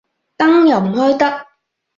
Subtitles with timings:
[0.39, 1.45] 燈又唔開得